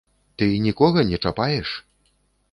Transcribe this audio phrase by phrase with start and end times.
[0.41, 1.69] Ты нікога не чапаеш?